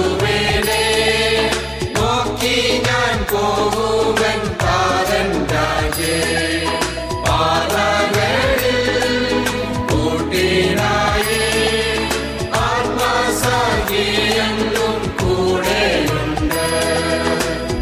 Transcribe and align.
യേശുവിനെ 0.00 0.84
നോക്കി 1.96 2.56
ഞാൻ 2.86 3.16
പോകുവൻ 3.32 4.38
താരൻ 4.62 5.28
രാജേ. 5.52 6.16
പാതകളിൽ 7.26 8.78
കൂട്ടിനായി. 9.90 11.40
ആത്മസഖിയെന്നും 12.62 14.06
കൂടെയുണ്ട്. 15.20 16.64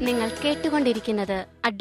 നിങ്ങൾ 0.00 0.30
കേട്ടുകൊണ്ടിരിക്കുന്നത് 0.44 1.38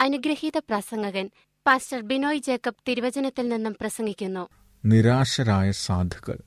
അനുഗ്രഹീത 0.00 0.58
പ്രസംഗകൻ 0.58 1.30
പാസ്റ്റർ 1.66 2.00
ബിനോയ് 2.00 2.38
ജേക്കബ് 2.38 2.74
തിരുവചനത്തിൽ 2.88 3.48
നിന്നും 3.48 3.76
പ്രസംഗിക്കുന്നു. 3.80 4.48
നിരാശരായ 4.84 5.70
സാധുക്കൾ 5.70 6.38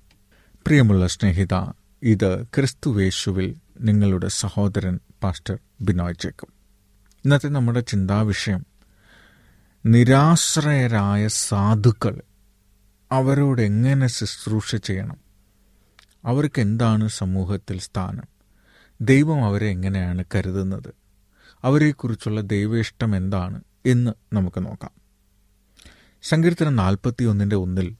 പ്രിയമുള്ള 0.66 1.08
സ്നേഹിത 1.08 1.54
ഇത് 2.04 2.44
ക്രിസ്തുവേശുവിൽ 2.44 3.56
നിങ്ങളുടെ 3.82 4.28
സഹോദരൻ 4.28 5.00
പാസ്റ്റർ 5.24 5.60
ബിനോയ് 5.82 6.14
ജേക്കബ്. 6.14 6.54
ഇന്നത്തെ 7.26 7.48
നമ്മുടെ 7.48 7.80
ചിന്താവിഷയം 7.80 8.66
നിരാശ്രയരായ 9.86 11.28
സാധുക്കൾ 11.28 12.22
അവരോട് 13.12 13.62
എങ്ങനെ 13.62 14.08
ശുശ്രൂഷ 14.08 14.76
ചെയ്യണം? 14.76 15.18
അവർക്ക് 16.26 16.62
എന്താണ് 16.62 17.08
സമൂഹത്തിൽ 17.08 17.80
സ്ഥാനം? 17.80 18.28
ദൈവം 19.02 19.46
അവരെ 19.46 19.68
എങ്ങനെയാണ് 19.68 20.24
കരുതുന്നത്? 20.36 21.06
അവരെക്കുറിച്ചുള്ള 21.63 22.42
ദൈവേഷ്ടം 22.42 23.15
എന്താണ് 23.15 23.62
എന്ന് 23.86 24.36
നമുക്ക് 24.36 24.65
നോക്കാം. 24.65 24.92
സങ്കീർത്തനം 26.21 26.75
നാൽപ്പത്തി 26.75 27.24
ഒന്നിന്റെ 27.24 27.56
ഒന്നിൽ 27.56 27.95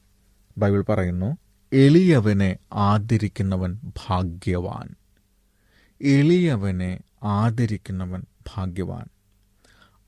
ബൈബിൾ 0.58 0.86
പറയുന്നു 0.90 1.38
എളിയവനെ 1.74 2.58
ആദരിക്കുന്നവൻ 2.74 3.80
ഭാഗ്യവാൻ. 4.08 4.96
എളിയവനെ 6.02 7.00
ആദരിക്കുന്നവൻ 7.24 8.24
ഭാഗ്യവാൻ. 8.56 9.06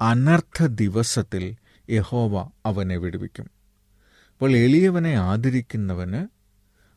അനർത്ഥ 0.01 0.65
ദിവസത്തിൽ 0.65 1.55
യഹോവ 1.89 2.49
അവനെ 2.65 2.97
വിടുവിക്കും. 2.97 3.43
അപ്പോൾ 3.43 4.51
എളിയവനെ 4.51 5.13
ആദരിക്കുന്നവന് 5.13 6.27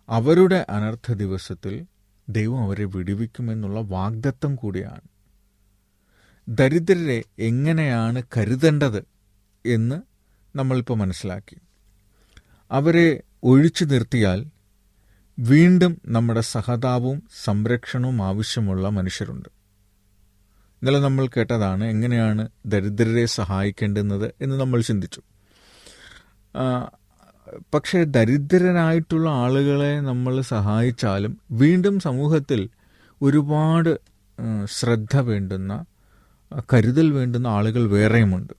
അവരുടെ 0.09 0.67
അനർത്ഥ 0.69 1.13
ദിവസത്തിൽ 1.13 1.87
ദൈവം 2.29 2.63
അവരെ 2.63 2.85
വിടുവിക്കുമെന്നുള്ള 2.85 3.81
വാഗ്ദത്തം 3.81 4.57
കൂടിയാണ്. 4.57 5.12
ദരിദ്രരെ 6.49 7.23
എങ്ങനെയാണ് 7.39 8.23
കരുതേണ്ടത് 8.37 9.05
എന്ന് 9.67 10.03
നമ്മളിപ്പോൾ 10.57 10.95
മനസ്സിലാക്കി. 10.95 11.57
അവരെ 12.71 13.21
ഒഴിച്ചു 13.43 13.85
നിർത്തിയാൽ 13.85 14.47
വീണ്ടും 15.39 16.01
നമ്മുടെ 16.07 16.41
സഹതാപവും 16.41 17.23
സംരക്ഷണവും 17.45 18.23
ആവശ്യമുള്ള 18.23 18.89
മനുഷ്യരുണ്ട്. 18.89 19.49
ഇന്നലെ 20.83 20.99
നമ്മൾ 20.99 21.27
കേട്ടതാണ് 21.27 21.85
എങ്ങനെയാണ് 21.85 22.49
ദരിദ്രരെ 22.67 23.27
സഹായിക്കേണ്ടുന്നത് 23.27 24.35
എന്ന് 24.41 24.61
നമ്മൾ 24.61 24.81
ചിന്തിച്ചു. 24.81 25.23
പക്ഷേ 27.75 28.05
ദരിദ്രരായിട്ടുള്ള 28.05 29.31
ആളുകളെ 29.31 30.01
നമ്മൾ 30.01 30.41
സഹായിച്ചാലും 30.41 31.41
വീണ്ടും 31.51 32.01
സമൂഹത്തിൽ 32.01 32.69
ഒരുപാട് 33.23 34.01
ശ്രദ്ധ 34.65 35.17
വേണ്ടുന്ന 35.17 35.85
കരുതൽ 36.73 37.11
വേണ്ടുന്ന 37.13 37.47
ആളുകൾ 37.47 37.89
വേറെയുമുണ്ട്. 37.89 38.53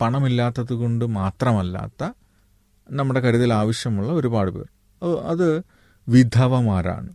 പണമില്ലാത്തത് 0.00 0.72
കൊണ്ട് 0.72 1.04
മാത്രമല്ലാത്ത 1.06 2.12
നമ്മുടെ 2.90 3.20
കരുതൽ 3.20 3.52
ആവശ്യമുള്ള 3.52 4.12
ഒരുപാട് 4.12 4.50
പേർ. 4.50 4.68
അത് 5.26 5.62
വിധവമാരാണ്. 6.08 7.12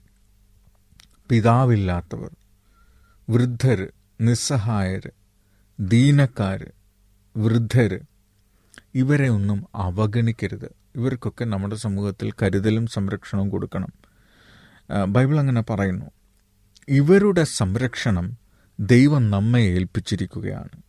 പിതാവില്ലാത്തവർ 1.30 2.30
വൃദ്ധർ 3.30 3.88
നിസ്സഹായർ 4.22 5.12
ദീനക്കാർ 5.80 6.72
വൃദ്ധർ 7.38 8.00
ഇവരെ 8.96 9.28
ഒന്നും 9.30 9.66
അവഗണിക്കരുത്. 9.76 10.74
ഇവർക്കൊക്കെ 10.96 11.46
നമ്മുടെ 11.46 11.76
സമൂഹത്തിൽ 11.76 12.32
കരുതലും 12.32 12.88
സംരക്ഷണവും 12.88 13.50
കൊടുക്കണം. 13.50 13.92
ബൈബിൾ 15.08 15.40
അങ്ങനെ 15.40 15.62
പറയുന്നു. 15.62 16.06
ഇവരുടെ 16.88 17.44
സംരക്ഷണം 17.44 18.38
ദൈവം 18.80 19.30
നമ്മെ 19.30 19.62
ഏൽപ്പിച്ചിരിക്കുകയാണ്. 19.62 20.82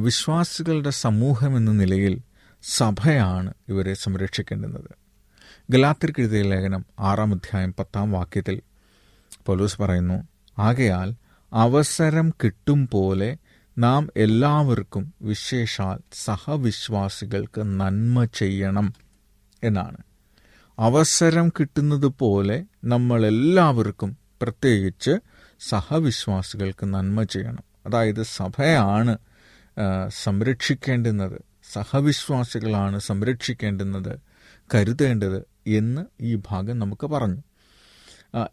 വിശ്വാസികളുടെ 0.00 0.90
സമൂഹം 0.90 1.56
എന്ന 1.56 1.70
നിലയിൽ 1.70 2.20
സഭയാണ് 2.62 3.54
ഇവരെ 3.68 3.94
സംരക്ഷിക്കേണ്ടുന്നത്. 3.94 4.90
ഗലാത്തിരിക്കെഴുതിയ 5.70 6.42
ലേഖനം 6.42 6.86
ആറാം 7.00 7.30
അധ്യായം 7.34 7.74
പത്താം 7.78 8.12
വാക്യത്തിൽ 8.12 8.60
പൗലോസ് 9.46 9.82
പറയുന്നു 9.82 10.22
ആകയാൽ 10.58 11.14
അവസരം 11.52 12.30
കിട്ടും 12.30 12.88
പോലെ 12.92 13.36
നാം 13.78 14.08
എല്ലാവർക്കും 14.16 15.14
വിശേഷാൽ 15.22 15.98
സഹവിശ്വാസികൾക്ക് 16.12 17.80
നന്മ 17.80 18.24
ചെയ്യണം 18.24 18.94
എന്നാണ്. 19.64 19.96
അവസരം 20.78 21.48
കിട്ടുന്നത് 21.48 22.06
പോലെ 22.06 22.64
നമ്മളെല്ലാവർക്കും 22.84 24.16
പ്രത്യേകിച്ച് 24.42 25.18
സഹവിശ്വാസികൾക്ക് 25.60 26.86
നന്മ 26.86 27.22
ചെയ്യണം. 27.22 27.64
അതായത് 27.86 28.22
സഭയാണ് 28.22 29.18
സംരക്ഷിക്കേണ്ടുന്നത്. 30.08 31.42
സഹവിശ്വാസികളാണ് 31.72 32.98
സംരക്ഷിക്കേണ്ടുന്നത് 32.98 34.18
കരുതേണ്ടത് 34.74 35.42
എന്ന് 35.66 36.06
ഈ 36.20 36.34
ഭാഗം 36.34 36.78
നമുക്ക് 36.78 37.06
പറഞ്ഞു. 37.06 37.42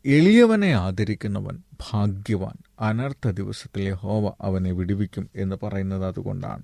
എളിയവനെ 0.06 0.72
ആദരിക്കുന്നവൻ 0.72 1.64
ഭാഗ്യവാൻ. 1.94 2.56
അനർത്ഥ 2.80 3.30
ദിവസത്തിലെ 3.30 3.92
ഹോവ 3.92 4.34
അവനെ 4.42 4.72
വിടുവിക്കും 4.72 5.30
എന്ന് 5.36 5.56
പറയുന്നത് 5.64 6.06
അതുകൊണ്ടാണ്. 6.06 6.64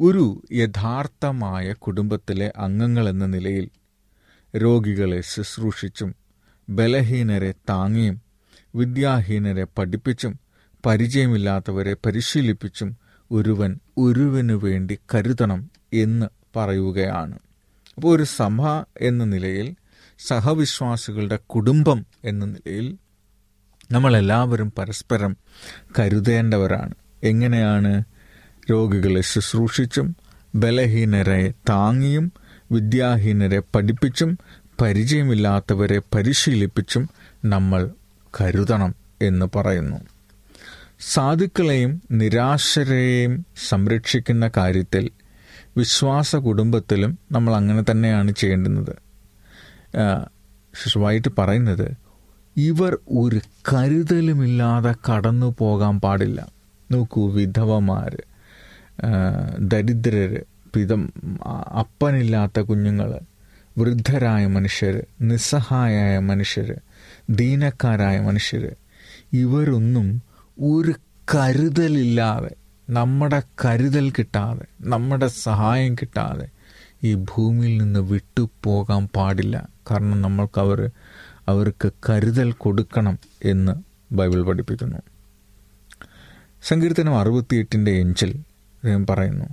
ഒരു 0.00 0.42
യഥാർത്ഥമായ 0.52 1.72
കുടുംബത്തിലെ 1.72 2.52
അംഗങ്ങൾ 2.56 3.08
എന്ന 3.08 3.26
നിലയിൽ 3.26 3.70
രോഗികളെ 4.56 5.20
ശുശ്രൂഷിച്ചും 5.20 6.14
ബലഹീനരെ 6.68 7.52
താങ്ങിയും 7.52 8.27
വിദ്യാഹീനരെ 8.74 9.64
പഠിപ്പിച്ചും 9.64 10.38
പരിചയമില്ലാത്തവരെ 10.86 11.96
പരിശീലിപ്പിച്ചും 12.06 12.96
ഒരുവൻ 13.30 13.78
ഒരുവനു 13.98 14.54
വേണ്ടി 14.54 14.98
കരുതണം 15.14 15.70
എന്ന് 15.92 16.26
പറയുകയാണ്. 16.56 17.38
അപ്പോൾ 17.96 18.16
ഒരു 18.16 18.22
സഭ 18.22 18.60
എന്ന 19.00 19.24
നിലയിൽ 19.24 19.74
സഹവിശ്വാസികളുടെ 20.18 21.36
കുടുംബം 21.36 22.06
എന്ന 22.24 22.44
നിലയിൽ 22.44 22.96
നമ്മളെല്ലാവരും 23.92 24.72
പരസ്പരം 24.78 25.36
കരുതേണ്ടവരാണ്. 25.98 26.94
എങ്ങനെയാണ് 27.22 28.04
രോഗികളെ 28.70 29.20
ശുശ്രൂഷിച്ചും 29.20 30.16
ബലഹീനരെ 30.54 31.52
താങ്ങിയും 31.68 32.32
വിദ്യാഹീനരെ 32.72 33.62
പഠിപ്പിച്ചും 33.74 34.38
പരിചയമില്ലാത്തവരെ 34.80 36.02
പരിശീലിപ്പിച്ചും 36.14 37.08
നമ്മൾ 37.44 37.90
കരുതണം 38.40 38.94
എന്ന് 39.22 39.46
പറയുന്നു. 39.56 39.96
സാധുക്കളെയും 41.00 42.02
നിരാശരെയും 42.10 43.46
സംരക്ഷിക്കുന്ന 43.68 44.50
കാര്യത്തിൽ 44.56 45.10
വിശ്വാസ 45.76 46.36
കുടുംബത്തിലും 46.36 47.18
നമ്മൾ 47.32 47.54
അങ്ങനെ 47.54 47.84
തന്നെയാണ് 47.90 48.32
ചെയ്യേണ്ടുന്നത്. 48.32 48.96
ശിശുവായിട്ട് 50.84 51.28
പറയുന്നത് 51.38 51.94
ഇവർ 52.56 52.98
ഒരു 53.08 53.40
കരുതലുമില്ലാതെ 53.72 54.94
കടന്നു 55.10 55.54
പോകാൻ 55.58 56.00
പാടില്ല. 56.00 56.48
നോക്കൂ 56.90 57.30
വിധവമാർ 57.30 58.22
ദരിദ്രർ 59.60 60.44
പിതം 60.74 61.12
അപ്പനില്ലാത്ത 61.78 62.60
കുഞ്ഞുങ്ങൾ 62.60 63.20
വൃദ്ധരായ 63.78 64.46
മനുഷ്യർ 64.46 65.06
നിസ്സഹായായ 65.20 66.18
മനുഷ്യർ 66.18 66.80
ദീനക്കാരായ 67.30 68.20
മനുഷ്യർ 68.20 68.76
ഇവരൊന്നും 69.32 70.22
ഒരു 70.62 70.94
കരുതലില്ലാതെ 71.34 72.54
നമ്മുടെ 72.90 73.42
കരുതൽ 73.64 74.10
കിട്ടാതെ 74.10 74.66
നമ്മുടെ 74.80 75.26
സഹായം 75.26 75.94
കിട്ടാതെ 75.94 76.48
ഈ 77.04 77.14
ഭൂമിയിൽ 77.14 77.78
നിന്ന് 77.78 78.00
വിട്ടുപോകാൻ 78.00 79.08
പാടില്ല. 79.16 79.68
കാരണം 79.90 80.22
നമ്മൾക്ക് 80.22 80.60
അവർ 80.60 80.90
അവർക്ക് 81.48 81.92
കരുതൽ 82.08 82.52
കൊടുക്കണം 82.52 83.18
എന്ന് 83.44 83.72
ബൈബിൾ 84.14 84.42
പഠിപ്പിക്കുന്നു. 84.42 84.98
സങ്കീർത്തനം 86.62 87.18
അറുപത്തിയെട്ടിന്റെ 87.18 87.90
എഞ്ചിൽ 87.90 88.30
അദ്ദേഹം 88.30 89.06
പറയുന്നു 89.06 89.44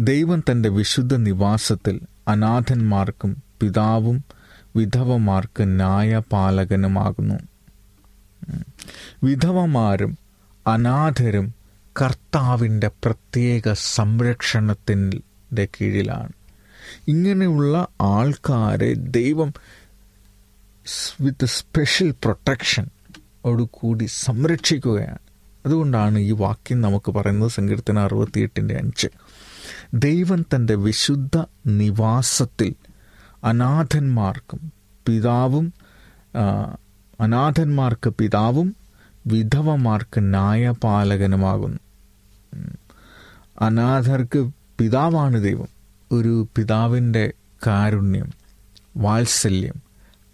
ദൈവം 0.00 0.42
തന്റെ 0.50 0.68
വിശുദ്ധ 0.68 1.16
നിവാസത്തിൽ 1.16 2.00
അനാഥന്മാർക്കും 2.28 3.42
പിതാവും 3.60 4.24
വിധവമാർക്ക് 4.76 5.62
ന്യായപാലകനുമാകുന്നു. 5.62 7.34
വിധവമാരും 9.24 10.18
അനാഥരും 10.66 11.54
കർത്താവിന്റെ 12.02 12.88
പ്രത്യേക 12.88 13.72
സംരക്ഷണത്തിന്റെ 13.72 15.64
കീഴിലാണ്. 15.64 16.32
ഇങ്ങനെയുള്ള 17.08 17.88
ആൾക്കാരെ 18.00 18.94
ദൈവം 18.94 19.54
വിത്ത് 21.20 21.46
സ്പെഷ്യൽ 21.46 22.10
പ്രൊട്ടക്ഷൻ 22.10 22.86
കൂടി 23.64 24.04
സംരക്ഷിക്കുകയാണ്. 24.04 25.18
അതുകൊണ്ടാണ് 25.66 26.18
ഈ 26.18 26.32
വാക്യം 26.32 26.80
നമുക്ക് 26.80 27.10
പറയുന്നത് 27.10 27.50
സങ്കീർത്തന 27.50 27.98
അറുപത്തിയെട്ടിന്റെ 27.98 28.76
അഞ്ച്. 28.76 29.08
ദൈവം 29.94 30.42
തന്റെ 30.42 30.74
വിശുദ്ധ 30.74 31.44
നിവാസത്തിൽ 31.66 32.74
അനാഥന്മാർക്കും 33.44 34.72
പിതാവും 35.06 35.72
അനാഥന്മാർക്ക് 37.20 38.10
പിതാവും 38.10 38.76
വിധവമാർക്ക് 39.26 40.20
ന്യായപാലകനുമാകുന്നു. 40.20 41.78
അനാഥർക്ക് 43.60 44.50
പിതാവാണ് 44.78 45.42
ദൈവം. 45.42 45.68
ഒരു 46.12 46.48
പിതാവിന്റെ 46.56 47.32
കാരുണ്യം 47.66 48.32
വാത്സല്യം 48.96 49.74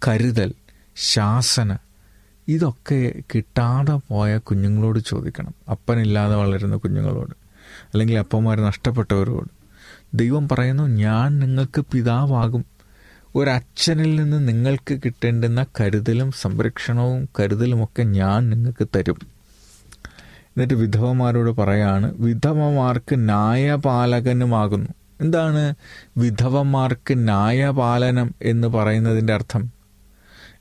കരുതൽ 0.07 0.53
ശാസന 0.95 1.77
ഇതൊക്കെ 2.47 3.13
കിട്ടാതെ 3.35 3.99
പോയ 4.07 4.37
കുഞ്ഞുങ്ങളോട് 4.37 4.99
ചോദിക്കണം. 4.99 5.53
അപ്പനില്ലാതെ 5.71 6.35
വളരുന്ന 6.35 6.75
കുഞ്ഞുങ്ങളോട് 6.75 7.31
അല്ലെങ്കിൽ 7.85 8.17
അപ്പന്മാർ 8.17 8.61
നഷ്ടപ്പെട്ടവരോട്. 8.61 9.49
ദൈവം 10.13 10.49
പറയുന്നു 10.49 10.83
ഞാൻ 10.83 11.39
നിങ്ങൾക്ക് 11.39 11.85
പിതാവാകും 11.91 12.72
ഒരച്ഛനിൽ 13.35 14.15
നിന്ന് 14.15 14.47
നിങ്ങൾക്ക് 14.47 14.99
കിട്ടേണ്ടുന്ന 15.05 15.65
കരുതലും 15.79 16.31
സംരക്ഷണവും 16.31 17.29
കരുതലുമൊക്കെ 17.39 18.03
ഞാൻ 18.03 18.49
നിങ്ങൾക്ക് 18.49 18.87
തരും. 18.95 19.19
എന്നിട്ട് 20.47 20.73
വിധവമാരോട് 20.73 21.49
പറയാണ് 21.49 22.13
വിധവമാർക്ക് 22.17 23.15
ന്യായപാലകനുമാകുന്നു. 23.15 24.89
എന്താണ് 25.21 25.73
വിധവമാർക്ക് 26.17 27.13
ന്യായപാലനം 27.13 28.35
എന്ന് 28.41 28.67
പറയുന്നതിന്റെ 28.67 29.33
അർത്ഥം? 29.33 29.71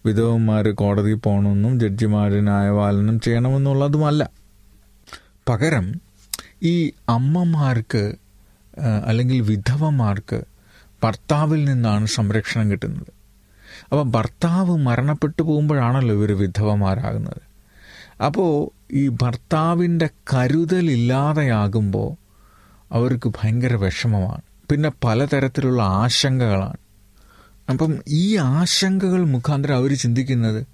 വിധവന്മാർ 0.07 0.69
കോടതിയിൽ 0.69 1.17
പോകണമെന്നും 1.17 1.81
ജഡ്ജിമാർ 1.81 2.31
ന്യായപാലനം 2.41 3.21
ചെയ്യണമെന്നുള്ളതുമല്ല 3.21 4.31
പകരം 5.49 5.93
ഈ 6.63 6.93
അമ്മമാർക്ക് 7.09 8.15
അല്ലെങ്കിൽ 9.07 9.41
വിധവമാർക്ക് 9.41 10.52
ഭർത്താവിൽ 11.03 11.65
നിന്നാണ് 11.65 12.07
സംരക്ഷണം 12.07 12.71
കിട്ടുന്നത്. 12.71 13.23
അപ്പം 13.93 14.11
ഭർത്താവ് 14.11 14.77
മരണപ്പെട്ടു 14.77 15.43
പോകുമ്പോഴാണല്ലോ 15.43 16.17
ഇവർ 16.17 16.39
വിധവമാരാകുന്നത്. 16.39 17.53
അപ്പോൾ 18.23 18.71
ഈ 18.93 19.09
ഭർത്താവിന്റെ 19.09 20.09
കരുതലില്ലാതെയാകുമ്പോൾ 20.35 22.17
അവർക്ക് 22.93 23.29
ഭയങ്കര 23.29 23.75
വിഷമമാണ്. 23.75 24.41
പിന്നെ 24.71 24.91
പലതരത്തിലുള്ള 25.05 25.83
ആശങ്കകളാണ്. 25.83 26.77
അപ്പം 27.71 27.99
ഈ 28.09 28.37
ആശങ്കകൾ 28.37 29.25
മുഖാന്തരം 29.25 29.77
അവർ 29.77 29.97
ചിന്തിക്കുന്നത് 29.97 30.67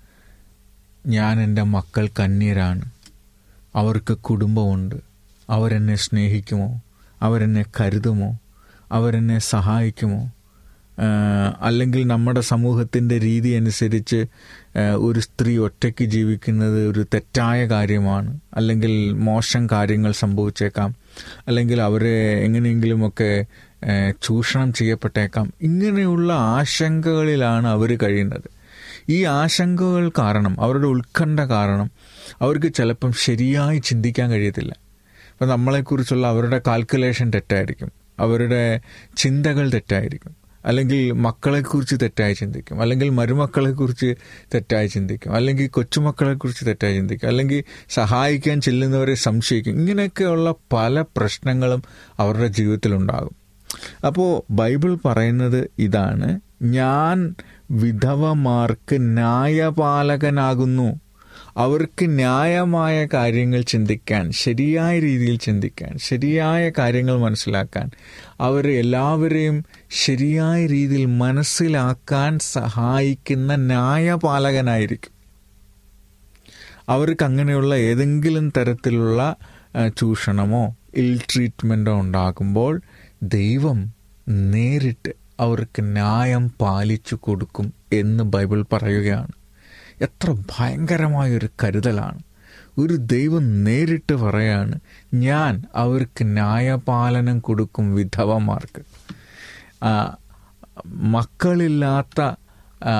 ഞാൻ 1.07 1.41
എന്റെ 1.41 1.63
മക്കൾ 1.63 2.09
കന്യരാണ്. 2.21 2.91
അവർക്ക് 3.77 4.17
കുടുംബമുണ്ട്. 4.17 4.95
അവരെന്നെ 5.51 5.97
സ്നേഹിക്കുമോ? 5.97 6.81
അവരെന്നെ 7.23 7.65
കരുതുമോ? 7.81 8.39
അവരെന്നെ 8.93 9.39
സഹായിക്കുമോ? 9.39 10.33
അല്ലെങ്കിൽ 11.61 12.07
നമ്മുടെ 12.07 12.41
സമൂഹത്തിന്റെ 12.41 13.21
രീതി 13.21 13.49
അനുസരിച്ച് 13.49 14.27
ഒരു 14.95 15.21
സ്ത്രീ 15.21 15.59
ഒറ്റയ്ക്ക് 15.59 16.05
ജീവിക്കുന്നത് 16.05 16.89
ഒരു 16.89 17.07
തെറ്റായ 17.15 17.67
കാര്യമാണ്. 17.67 18.41
അല്ലെങ്കിൽ 18.55 19.13
മോശം 19.13 19.69
കാര്യങ്ങൾ 19.73 20.13
സംഭവിച്ചേക്കാം. 20.13 20.95
അല്ലെങ്കിൽ 21.47 21.83
അവരെ 21.83 22.41
എങ്ങനെയെങ്കിലുമൊക്കെ 22.41 23.45
ചൂഷണം 24.23 24.73
ചെയ്യപ്പെട്ടേക്കാം. 24.73 25.53
ഇങ്ങനെയുള്ള 25.63 26.33
ആശങ്കകളിലാണ് 26.33 27.69
അവർ 27.69 27.99
കഴിയുന്നത്. 28.03 28.51
ഈ 29.09 29.25
ആശങ്കകൾ 29.25 30.13
കാരണം 30.19 30.61
അവരുടെ 30.61 30.87
ഉത്കണ്ഠ 30.87 31.41
കാരണം 31.41 31.91
അവർക്ക് 32.41 32.75
ചിലപ്പം 32.75 33.13
ശരിയായി 33.13 33.79
ചിന്തിക്കാൻ 33.79 34.31
കഴിയത്തില്ല. 34.31 34.77
അപ്പം 35.33 35.49
നമ്മളെക്കുറിച്ചുള്ള 35.49 36.27
അവരുടെ 36.27 36.61
കാൽക്കുലേഷൻ 36.67 37.31
തെറ്റായിരിക്കും. 37.31 37.98
അവരുടെ 38.21 38.81
ചിന്തകൾ 39.17 39.71
തെറ്റായിരിക്കും. 39.71 40.37
അല്ലെങ്കിൽ 40.65 41.13
മക്കളെക്കുറിച്ച് 41.13 41.97
തെറ്റായി 42.03 42.35
ചിന്തിക്കും. 42.35 42.83
അല്ലെങ്കിൽ 42.83 43.09
മരുമക്കളെക്കുറിച്ച് 43.09 44.15
തെറ്റായി 44.55 44.87
ചിന്തിക്കും. 44.87 45.35
അല്ലെങ്കിൽ 45.35 45.69
കൊച്ചുമക്കളെക്കുറിച്ച് 45.69 46.67
തെറ്റായി 46.67 46.97
ചിന്തിക്കും. 46.97 47.29
അല്ലെങ്കിൽ 47.29 47.65
സഹായിക്കാൻ 47.89 48.61
ചെല്ലുന്നവരെ 48.61 49.15
സംശയിക്കും. 49.15 49.81
ഇങ്ങനെയൊക്കെയുള്ള 49.81 50.55
പല 50.73 51.05
പ്രശ്നങ്ങളും 51.17 51.83
അവരുടെ 52.19 52.47
ജീവിതത്തിലുണ്ടാകും. 52.47 53.37
അപ്പോൾ 54.07 54.53
ബൈബിൾ 54.53 54.99
പറയുന്നത് 55.05 55.71
ഇതാണ്. 55.79 56.41
ഞാൻ 56.63 57.35
വിധവമാർക്ക് 57.71 58.97
ന്യായപാലകനാകുന്നു. 58.97 61.01
അവർക്ക് 61.59 62.05
ന്യായമായ 62.07 63.09
കാര്യങ്ങൾ 63.15 63.61
ചിന്തിക്കാൻ 63.61 64.33
ശരിയായ 64.33 64.99
രീതിയിൽ 64.99 65.39
ചിന്തിക്കാൻ 65.39 65.99
ശരിയായ 65.99 66.71
കാര്യങ്ങൾ 66.79 67.19
മനസ്സിലാക്കാൻ 67.19 67.91
അവർ 68.41 68.71
എല്ലാവരെയും 68.71 69.65
ശരിയായ 69.91 70.67
രീതിയിൽ 70.67 71.05
മനസ്സിലാക്കാൻ 71.05 72.39
സഹായിക്കുന്ന 72.39 73.55
ന്യായപാലകനായിരിക്കും. 73.57 75.15
അവർക്ക് 76.89 77.25
അങ്ങനെയുള്ള 77.25 77.75
ഏതെങ്കിലും 77.75 78.53
തരത്തിലുള്ള 78.57 79.37
ചൂഷണമോ 79.97 80.77
ഇൽ 80.97 81.21
ട്രീറ്റ്മെന്റോ 81.35 82.01
ഉണ്ടാകുമ്പോൾ 82.01 82.81
ദൈവം 83.23 83.93
നേരിട്ട് 84.29 85.13
അവർക്ക് 85.41 85.83
ന്യായം 85.83 86.51
പാലിച്ചു 86.61 87.15
കൊടുക്കും 87.15 87.73
എന്ന് 87.93 88.25
ബൈബിൾ 88.25 88.65
പറയുകയാണ്. 88.73 89.38
എത്ര 90.01 90.31
ഭയങ്കരമായൊരു 90.31 91.49
കരുതലാണ്. 91.65 92.19
ഒരു 92.79 92.97
ദൈവം 92.97 93.65
നേരിട്ട് 93.65 94.15
പറയാണ് 94.15 94.81
ഞാൻ 95.15 95.63
അവർക്ക് 95.75 96.23
ന്യായപാലനം 96.23 97.39
കൊടുക്കും 97.39 97.95
വിധവമാർക്ക്. 97.95 98.83
മക്കളില്ലാത്ത 100.87 102.21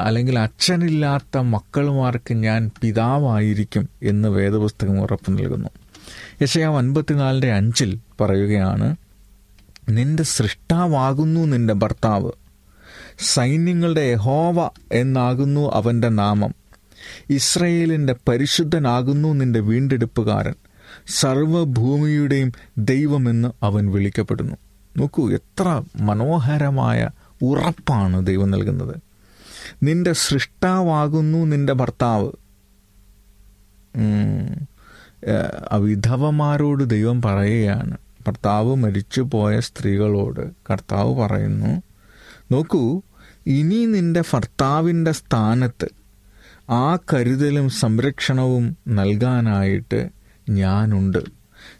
അല്ലെങ്കിൽ 0.05 0.39
അച്ഛനില്ലാത്ത 0.39 1.39
മക്കളുമാർക്ക് 1.39 2.35
ഞാൻ 2.35 2.71
പിതാവായിരിക്കും 2.83 3.89
എന്ന് 4.03 4.29
വേദപുസ്തകം 4.29 5.01
ഉറപ്പ് 5.01 5.31
നൽകുന്നു. 5.31 5.69
യശയാവ് 6.43 6.77
അൻപത്തിനാലിന്റെ 6.79 7.53
അഞ്ചിൽ 7.53 8.01
പറയുകയാണ് 8.21 8.97
നിന്റെ 9.89 10.23
സൃഷ്ടാവാകുന്നു 10.23 11.41
നിന്റെ 11.41 11.75
ഭർത്താവ്. 11.75 12.31
സൈന്യങ്ങളുടെ 13.19 14.01
യഹോവ 14.01 14.71
എന്നാകുന്നു 14.93 15.71
അവന്റെ 15.75 16.09
നാമം. 16.09 16.55
ഇസ്രയേലിന്റെ 17.31 18.15
പരിശുദ്ധനാകുന്നു 18.29 19.29
നിന്റെ 19.29 19.61
വീണ്ടെടുപ്പുകാരൻ. 19.61 20.55
സർവഭൂമിയുടെയും 21.09 22.53
ദൈവമെന്ന് 22.79 23.49
അവൻ 23.63 23.91
വിളിക്കപ്പെടുന്നു. 23.91 24.57
നോക്കൂ 24.97 25.31
എത്ര 25.31 25.83
മനോഹരമായ 26.01 27.11
ഉറപ്പാണ് 27.43 28.27
ദൈവം 28.27 28.51
നൽകുന്നത്. 28.51 28.97
നിന്റെ 29.83 30.13
സൃഷ്ടാവാകുന്നു 30.13 31.39
നിന്റെ 31.39 31.73
ഭർത്താവ്. 31.73 32.31
വിധവമാരോട് 35.77 36.91
ദൈവം 36.91 37.23
പറയുകയാണ്. 37.23 37.97
ഭർത്താവ് 38.27 38.77
മരിച്ചു 38.77 39.21
പോയ 39.21 39.61
സ്ത്രീകളോട് 39.61 40.51
കർത്താവ് 40.71 41.15
പറയുന്നു 41.15 41.83
നോക്കൂ 42.53 43.03
ഇനി 43.47 43.87
നിന്റെ 43.87 44.21
ഭർത്താവിന്റെ 44.21 45.13
സ്ഥാനത്ത് 45.13 45.89
ആ 46.71 46.97
കരുതലും 46.97 47.71
സംരക്ഷണവും 47.71 48.77
നൽകാനായിട്ട് 48.89 50.09
ഞാനുണ്ട്. 50.49 51.19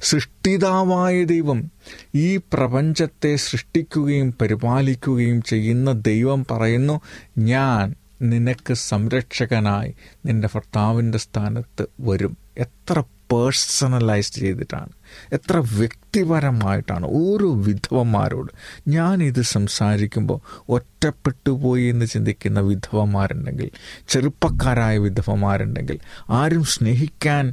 സൃഷ്ടിതാവായ 0.01 1.25
ദൈവം 1.25 1.71
ഈ 2.15 2.37
പ്രപഞ്ചത്തെ 2.37 3.37
സൃഷ്ടിക്കുകയും 3.37 4.35
പരിപാലിക്കുകയും 4.41 5.43
ചെയ്യുന്ന 5.43 5.93
ദൈവം 5.93 6.47
പറയുന്നു 6.51 7.01
ഞാൻ 7.39 7.95
നിനക്ക് 8.23 8.75
സംരക്ഷകനായി 8.75 9.95
നിന്റെ 10.27 10.49
ഭർത്താവിന്റെ 10.55 11.19
സ്ഥാനത്ത് 11.19 11.87
വരും. 12.01 12.37
എത്ര 12.59 13.01
പേഴ്സണലൈസ് 13.01 14.33
ചെയ്തിട്ടാണ്. 14.33 14.98
എത്ര 15.33 15.57
വ്യക്തിപരമായിട്ടാണ് 15.75 17.07
ഓരോ 17.13 17.49
വിധവന്മാരോട് 17.63 18.51
ഞാനിത് 18.89 19.43
സംസാരിക്കുമ്പോൾ 19.51 20.39
ഒറ്റപ്പെട്ടു 20.69 21.51
പോയി 21.63 21.83
എന്ന് 21.83 22.07
ചിന്തിക്കുന്ന 22.07 22.61
വിധവന്മാരുണ്ടെങ്കിൽ 22.61 23.69
ചെറുപ്പക്കാരായ 24.09 24.99
വിധവന്മാരുണ്ടെങ്കിൽ 24.99 25.99
ആരും 26.31 26.65
സ്നേഹിക്കാൻ 26.65 27.45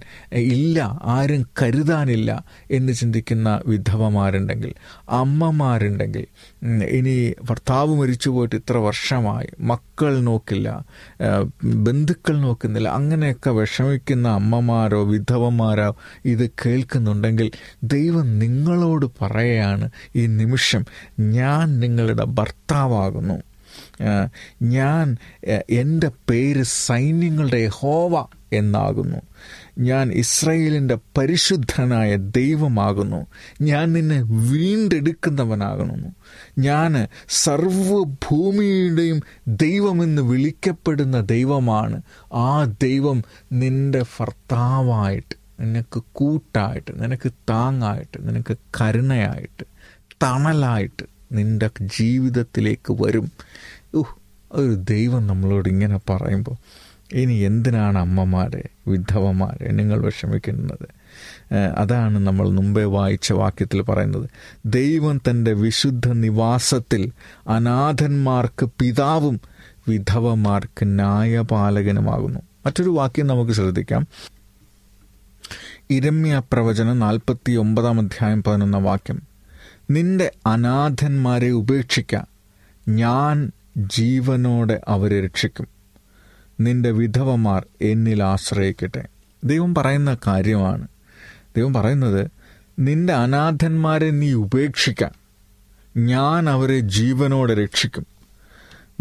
ഇല്ല 0.47 0.79
ആരും 1.07 1.45
കരുതാനില്ല 1.61 2.31
എന്ന് 2.71 2.93
ചിന്തിക്കുന്ന 2.93 3.61
വിധവമാരുണ്ടെങ്കിൽ 3.67 4.71
അമ്മമാരുണ്ടെങ്കിൽ 5.11 6.25
ഇനി 6.91 7.15
ഭർത്താവ് 7.49 7.95
മരിച്ചു 7.95 8.29
പോയിട്ട് 8.29 8.55
ഇത്ര 8.55 8.77
വർഷമായി 8.77 9.47
മക്കൾ 9.61 10.19
നോക്കില്ല 10.19 10.69
ബന്ധുക്കൾ 11.83 12.37
നോക്കുന്നില്ല 12.37 12.89
അങ്ങനെയൊക്കെ 12.89 13.51
വിഷമിക്കുന്ന 13.51 14.27
അമ്മമാരോ 14.29 15.03
വിധവന്മാരോ 15.05 15.89
ഇത് 16.25 16.51
കേൾക്കുന്നുണ്ടെങ്കിൽ 16.61 17.44
ദൈവം 17.83 18.39
നിങ്ങളോട് 18.39 19.05
പറയുകയാണ് 19.21 19.89
ഈ 20.15 20.27
നിമിഷം 20.27 20.85
ഞാൻ 21.19 21.79
നിങ്ങളുടെ 21.79 22.23
ഭർത്താവാകുന്നു. 22.23 23.43
ഞാൻ 24.61 25.17
എന്റെ 25.69 26.11
പേര് 26.29 26.63
സൈന്യങ്ങളുടെ 26.63 27.67
ഹോവ 27.67 28.25
എന്നാകുന്നു. 28.53 29.17
ഞാൻ 29.79 30.11
ഇസ്രയേലിന്റെ 30.11 30.97
പരിശുദ്ധനായ 31.17 32.15
ദൈവമാകുന്നു. 32.15 33.25
ഞാൻ 33.61 33.93
നിന്നെ 33.93 34.21
വീണ്ടെടുക്കുന്നവനാകുന്നു. 34.21 36.07
ഞാൻ 36.59 37.07
സർവഭൂമിയുടെയും 37.29 39.21
ദൈവമെന്ന് 39.47 40.21
വിളിക്കപ്പെടുന്ന 40.21 41.19
ദൈവമാണ് 41.19 42.01
ആ 42.33 42.63
ദൈവം 42.81 43.23
നിന്റെ 43.51 44.03
ഭർത്താവായിട്ട്. 44.19 45.44
നിനക്ക് 45.59 46.03
കൂട്ടായിട്ട് 46.13 47.03
നിനക്ക് 47.03 47.31
താങ്ങായിട്ട് 47.49 48.27
നിനക്ക് 48.27 48.57
കരുണയായിട്ട് 48.81 49.63
തണലായിട്ട് 50.23 51.05
നിന്റെ 51.31 51.69
ജീവിതത്തിലേക്ക് 51.81 53.03
വരും. 53.03 53.31
ഓഹ് 53.95 54.15
ഒരു 54.51 54.75
ദൈവം 54.75 55.27
നമ്മളോട് 55.27 55.69
ഇങ്ങനെ 55.69 55.99
പറയുമ്പോൾ 56.09 56.55
ഇനി 57.13 57.33
എന്തിനാണ് 57.33 57.97
അമ്മമാരെ 57.97 58.63
വിധവമാരെ 58.87 59.71
നിങ്ങൾ 59.71 60.01
വിഷമിക്കുന്നത്? 60.01 60.87
അതാണ് 61.77 62.19
നമ്മൾ 62.19 62.49
മുമ്പേ 62.49 62.83
വായിച്ച 62.83 63.33
വാക്യത്തിൽ 63.33 63.81
പറയുന്നത്. 63.81 64.29
ദൈവം 64.65 65.21
തന്റെ 65.29 65.53
വിശുദ്ധ 65.53 66.07
നിവാസത്തിൽ 66.07 67.11
അനാഥന്മാർക്ക് 67.47 68.69
പിതാവും 68.79 69.41
വിധവമാർക്ക് 69.87 70.83
ന്യായപാലകനുമാകുന്നു. 70.83 72.39
മറ്റൊരു 72.65 72.89
വാക്യം 72.89 73.27
നമുക്ക് 73.27 73.51
ശ്രദ്ധിക്കാം. 73.51 74.07
ഇരമ്യ 75.89 76.41
പ്രവചനം 76.53 76.99
നാൽപ്പത്തി 76.99 77.51
ഒമ്പതാം 77.51 77.99
അധ്യായം 77.99 78.43
പതിനൊന്നാം 78.43 78.83
വാക്യം. 78.83 79.21
നിന്റെ 79.91 80.31
അനാഥന്മാരെ 80.47 81.49
ഉപേക്ഷിക്ക. 81.49 82.17
ഞാൻ 82.89 83.51
ജീവനോടെ 83.77 84.81
അവരെ 84.87 85.25
രക്ഷിക്കും. 85.25 85.67
നിന്റെ 86.59 86.91
വിധവമാർ 86.91 87.65
എന്നിൽ 87.81 88.23
ആശ്രയിക്കട്ടെ. 88.23 89.07
ദൈവം 89.43 89.75
പറയുന്ന 89.75 90.17
കാര്യമാണ്. 90.27 90.87
ദൈവം 91.57 91.73
പറയുന്നത് 91.73 92.31
നിന്റെ 92.79 93.13
അനാഥന്മാരെ 93.13 94.09
നീ 94.09 94.33
ഉപേക്ഷിക്ക. 94.33 95.05
ഞാൻ 95.97 96.49
അവരെ 96.49 96.79
ജീവനോടെ 96.79 97.53
രക്ഷിക്കും. 97.53 98.05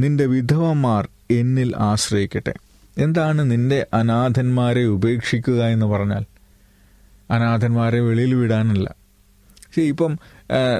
നിന്റെ 0.01 0.27
വിധവമാർ 0.27 1.09
എന്നിൽ 1.31 1.73
ആശ്രയിക്കട്ടെ. 1.77 2.55
എന്താണ് 2.99 3.51
നിന്റെ 3.51 3.87
അനാഥന്മാരെ 3.95 4.85
ഉപേക്ഷിക്കുക 4.85 5.65
എന്ന് 5.65 5.87
പറഞ്ഞാൽ? 5.87 6.25
അനാഥന്മാരെ 7.31 8.01
വെളിയിൽ 8.01 8.35
വിടാനല്ല. 8.35 8.95
പക്ഷേ 9.67 9.83
ഇപ്പം 9.83 10.13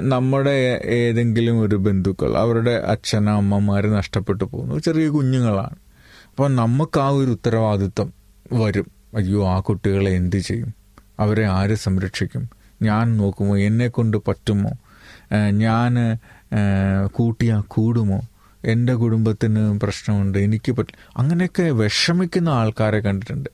നമ്മുടെ 0.01 0.79
ഏതെങ്കിലും 0.99 1.61
ഒരു 1.61 1.75
ബന്ധുക്കൾ 1.75 2.37
അവരുടെ 2.37 2.71
അച്ഛനോ 2.71 3.33
അമ്മമാർ 3.37 3.87
നഷ്ടപ്പെട്ടു 3.87 4.43
പോകുന്നു. 4.43 4.75
ചെറിയ 4.79 5.07
കുഞ്ഞുങ്ങളാണ്. 5.07 5.75
അപ്പോൾ 6.29 6.49
നമുക്ക് 6.55 6.99
ആ 6.99 7.09
ഒരു 7.09 7.31
ഉത്തരവാദിത്വം 7.31 8.13
വരും. 8.53 8.87
അയ്യോ 9.15 9.47
ആ 9.47 9.59
കുട്ടികളെ 9.59 10.11
എന്ത് 10.11 10.35
ചെയ്യും? 10.35 10.73
അവരെ 11.19 11.45
ആര് 11.47 11.75
സംരക്ഷിക്കും? 11.75 12.49
ഞാൻ 12.81 13.17
നോക്കുമോ? 13.17 13.57
എന്നെ 13.57 13.87
കൊണ്ട് 13.87 14.17
പറ്റുമോ? 14.17 14.71
ഞാൻ 15.51 15.93
കൂട്ടിയാ 17.05 17.63
കൂടുമോ? 17.67 18.21
എന്റെ 18.65 18.93
കുടുംബത്തിന് 18.93 19.79
പ്രശ്നമുണ്ട് 19.79 20.37
എനിക്ക് 20.37 20.71
പറ്റും 20.71 20.97
അങ്ങനെയൊക്കെ 21.17 21.63
വിഷമിക്കുന്ന 21.63 22.49
ആൾക്കാരെ 22.49 22.99
കണ്ടിട്ടുണ്ട്. 22.99 23.49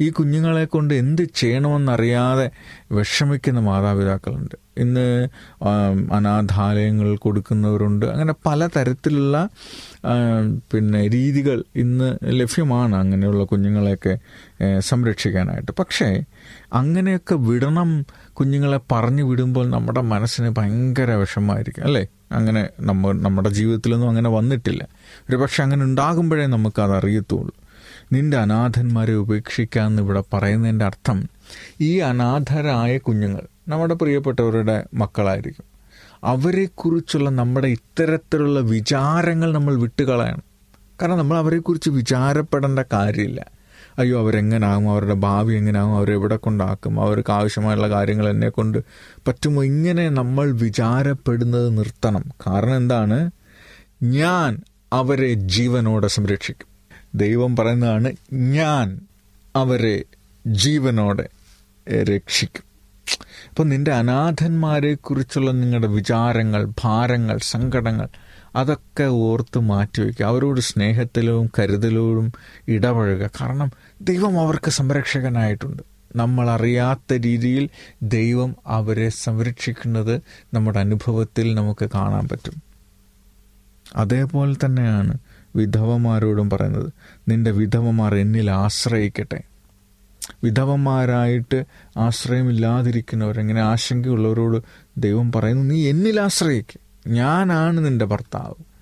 ഈ 0.00 0.10
കുഞ്ഞുങ്ങളെ 0.10 0.64
കൊണ്ട് 0.64 0.94
എന്ത് 0.94 1.22
ചെയ്യണമെന്നറിയാതെ 1.34 2.50
വിഷമിക്കുന്ന 2.92 3.60
മാതാപിതാക്കളുണ്ട്. 3.60 4.56
ഇന്ന് 4.76 5.28
അനാഥാലയങ്ങൾ 6.12 7.16
കൊടുക്കുന്നവരുണ്ട്. 7.16 8.06
അങ്ങനെ 8.06 8.34
പല 8.46 8.66
തരത്തിലുള്ള 8.66 9.48
പിന്നെ 10.72 11.08
രീതികൾ 11.08 11.64
ഇന്ന് 11.76 12.18
ലഭ്യമാണ് 12.24 12.96
അങ്ങനെയുള്ള 12.96 13.44
കുഞ്ഞുങ്ങളെയൊക്കെ 13.44 14.18
സംരക്ഷിക്കാനായിട്ട്. 14.78 15.72
പക്ഷേ 15.72 16.08
അങ്ങനെയൊക്കെ 16.72 17.34
വിടണം 17.34 17.90
കുഞ്ഞുങ്ങളെ 18.32 18.80
പറഞ്ഞു 18.92 19.22
വിടുമ്പോൾ 19.22 19.70
നമ്മുടെ 19.70 20.00
മനസ്സിന് 20.00 20.50
ഭയങ്കര 20.58 21.10
വിഷമമായിരിക്കും 21.12 21.84
അല്ലേ? 21.84 22.06
അങ്ങനെ 22.32 22.68
നമ്മ 22.80 23.12
നമ്മുടെ 23.12 23.48
ജീവിതത്തിലൊന്നും 23.48 24.08
അങ്ങനെ 24.08 24.30
വന്നിട്ടില്ല. 24.30 24.82
ഒരു 25.28 25.36
പക്ഷെ 25.36 25.62
അങ്ങനെ 25.62 25.82
ഉണ്ടാകുമ്പോഴേ 25.84 26.46
നമുക്കത് 26.46 26.94
അറിയത്തുള്ളൂ 26.94 27.54
നിന്റെ 28.12 28.36
അനാഥന്മാരെ 28.36 29.14
ഉപേക്ഷിക്കാമെന്ന് 29.14 30.02
ഇവിടെ 30.02 30.24
പറയുന്നതിന്റെ 30.32 30.84
അർത്ഥം 30.84 31.28
ഈ 31.80 31.98
അനാഥരായ 31.98 32.98
കുഞ്ഞുങ്ങൾ 32.98 33.42
നമ്മുടെ 33.68 33.94
പ്രിയപ്പെട്ടവരുടെ 33.94 34.84
മക്കളായിരിക്കും. 34.94 35.64
അവരെക്കുറിച്ചുള്ള 36.24 37.30
നമ്മുടെ 37.30 37.68
ഇത്തരത്തിലുള്ള 37.68 38.60
വിചാരങ്ങൾ 38.60 39.52
നമ്മൾ 39.52 39.74
വിട്ടുകളയണം. 39.74 40.42
കാരണം 41.02 41.18
നമ്മൾ 41.18 41.38
അവരെക്കുറിച്ച് 41.38 41.90
വിചാരപ്പെടേണ്ട 41.90 42.78
കാര്യമില്ല. 42.92 43.46
അയ്യോ 43.98 44.18
അവരെങ്ങനാകും? 44.20 44.90
അവരുടെ 44.90 45.14
ഭാവി 45.14 45.54
എങ്ങനെയാകും 45.54 45.96
അവരെവിടെ 45.96 46.36
കൊണ്ടാക്കും? 46.36 47.00
അവർക്ക് 47.00 47.32
ആവശ്യമായുള്ള 47.32 47.88
കാര്യങ്ങൾ 47.88 48.28
എന്നെ 48.28 48.48
കൊണ്ട് 48.48 48.78
പറ്റുമോ? 49.28 49.64
ഇങ്ങനെ 49.64 50.08
നമ്മൾ 50.08 50.50
വിചാരപ്പെടുന്നത് 50.50 51.78
നിർത്തണം. 51.78 52.24
കാരണം 52.46 52.76
എന്താണ്? 52.76 53.30
ഞാൻ 54.02 54.60
അവരെ 54.92 55.32
ജീവനോടെ 55.32 56.06
സംരക്ഷിക്കും. 56.06 56.71
ദൈവം 57.14 57.56
പറയുന്നതാണ് 57.56 58.12
ഞാൻ 58.32 59.00
അവരെ 59.56 60.04
ജീവനോടെ 60.46 61.28
രക്ഷിക്കും. 62.02 62.62
അപ്പം 63.50 63.68
നിന്റെ 63.68 63.92
അനാഥന്മാരെ 63.92 64.94
കുറിച്ചുള്ള 64.94 65.50
നിങ്ങളുടെ 65.50 65.86
വിചാരങ്ങൾ 65.86 66.72
ഭാരങ്ങൾ 66.84 67.38
സങ്കടങ്ങൾ 67.42 68.08
അതൊക്കെ 68.56 69.04
ഓർത്ത് 69.04 69.58
മാറ്റിവെക്കുക 69.58 70.26
അവരോട് 70.26 70.60
സ്നേഹത്തിലും 70.60 71.50
കരുതലോടും 71.58 72.32
ഇടപഴകുക. 72.68 73.30
കാരണം 73.40 73.70
ദൈവം 74.00 74.40
അവർക്ക് 74.40 74.70
സംരക്ഷകനായിട്ടുണ്ട്. 74.70 75.82
നമ്മൾ 76.16 76.50
അറിയാത്ത 76.50 77.12
രീതിയിൽ 77.12 77.68
ദൈവം 78.02 78.56
അവരെ 78.66 79.08
സംരക്ഷിക്കുന്നത് 79.08 80.20
നമ്മുടെ 80.54 80.78
അനുഭവത്തിൽ 80.78 81.54
നമുക്ക് 81.54 81.90
കാണാൻ 81.94 82.28
പറ്റും. 82.28 82.62
അതേപോലെ 83.96 84.56
തന്നെയാണ് 84.64 85.18
വിധവമാരോടും 85.56 86.50
പറയുന്നത് 86.50 86.92
നിന്റെ 87.28 87.50
വിധവമാർ 87.50 88.14
എന്നിൽ 88.14 88.50
ആശ്രയിക്കട്ടെ. 88.50 89.40
വിധവന്മാരായിട്ട് 90.44 91.64
ആശ്രയമില്ലാതിരിക്കുന്നവർ 91.96 93.40
എങ്ങനെ 93.40 93.60
ആശങ്കയുള്ളവരോട് 93.60 94.62
ദൈവം 94.98 95.32
പറയുന്നു 95.32 95.74
നീ 95.74 95.86
എന്നിൽ 95.86 96.20
ആശ്രയിക്കുക 96.20 97.10
ഞാനാണ് 97.10 97.84
നിന്റെ 97.84 98.04
ഭർത്താവ്. 98.04 98.72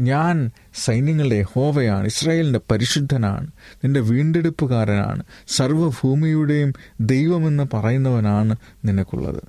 ഞാൻ 0.00 0.50
സൈന്യങ്ങളുടെ 0.74 1.42
ഹോവയാണ് 1.42 2.06
ഇസ്രായേലിന്റെ 2.06 2.60
പരിശുദ്ധനാണ് 2.70 3.46
നിന്റെ 3.84 4.00
വീണ്ടെടുപ്പുകാരനാണ് 4.00 5.22
സർവഭൂമിയുടെയും 5.48 6.72
ദൈവമെന്ന് 7.00 7.76
പറയുന്നവനാണ് 7.76 8.56
നിനക്കുള്ളത്. 8.84 9.42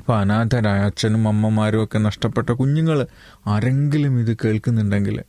അപ്പോൾ 0.00 0.18
അനാഥരായ 0.18 0.80
അച്ഛനും 0.80 1.28
അമ്മമാരും 1.28 1.84
ഒക്കെ 1.84 1.98
നഷ്ടപ്പെട്ട 1.98 2.50
കുഞ്ഞുങ്ങൾ 2.50 3.06
ആരെങ്കിലും 3.46 4.20
ഇത് 4.20 4.36
കേൾക്കുന്നുണ്ടെങ്കിൽ 4.44 5.22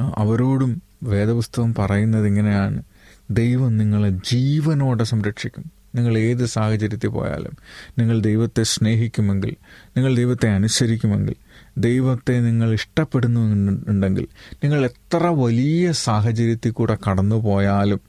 അവരോടും 0.00 0.82
വേദപുസ്തകം 1.02 1.74
പറയുന്നത് 1.74 2.26
ഇങ്ങനെയാണ്. 2.26 2.82
ദൈവം 3.30 3.76
നിങ്ങളെ 3.76 4.08
ജീവനോടെ 4.08 5.04
സംരക്ഷിക്കും. 5.04 5.78
നിങ്ങൾ 5.94 6.18
ഏത് 6.18 6.46
സാഹചര്യത്തിൽ 6.46 7.08
പോയാലും. 7.08 7.56
നിങ്ങൾ 7.98 8.20
ദൈവത്തെ 8.20 8.62
സ്നേഹിക്കുമെങ്കിൽ 8.62 9.56
നിങ്ങൾ 9.96 10.16
ദൈവത്തെ 10.16 10.48
അനുസരിക്കുമെങ്കിൽ 10.48 11.34
ദൈവത്തെ 11.78 12.40
നിങ്ങൾ 12.40 12.72
ഇഷ്ടപ്പെടുന്നുണ്ടെങ്കിൽ 12.72 14.26
നിങ്ങൾ 14.54 14.84
എത്ര 14.84 15.26
വലിയ 15.26 15.92
സാഹചര്യത്തിൽ 15.92 16.70
കൂടെ 16.70 16.98
കടന്നു 17.10 17.36
പോയാലും 17.36 18.00